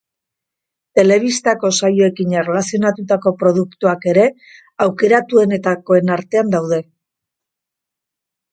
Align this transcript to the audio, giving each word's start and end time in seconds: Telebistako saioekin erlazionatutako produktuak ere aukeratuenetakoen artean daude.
Telebistako 0.99 1.69
saioekin 1.81 2.33
erlazionatutako 2.43 3.35
produktuak 3.43 4.09
ere 4.15 4.25
aukeratuenetakoen 4.87 6.13
artean 6.19 6.53
daude. 6.59 6.81